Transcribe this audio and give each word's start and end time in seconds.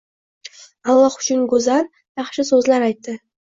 Alloh 0.93 1.19
uchun 1.19 1.45
go'zal, 1.53 1.87
yaxshi 2.23 2.49
so'zlar 2.51 2.91
aytdi. 2.91 3.19